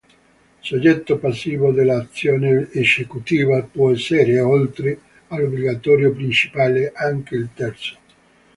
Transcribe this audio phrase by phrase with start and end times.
[0.63, 7.97] Soggetto passivo dell'azione esecutiva può essere, oltre all'obbligato principale, anche il terzo.